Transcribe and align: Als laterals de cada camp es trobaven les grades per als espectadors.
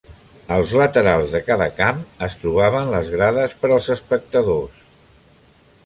Als 0.53 0.71
laterals 0.79 1.35
de 1.35 1.41
cada 1.49 1.67
camp 1.81 1.99
es 2.29 2.39
trobaven 2.45 2.91
les 2.95 3.13
grades 3.17 3.57
per 3.61 3.71
als 3.77 3.93
espectadors. 3.99 4.85